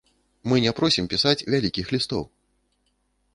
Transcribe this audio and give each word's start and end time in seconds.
Мы 0.53 0.63
не 0.63 0.71
просім 0.79 1.09
пісаць 1.11 1.45
вялікіх 1.55 1.93
лістоў. 1.97 2.23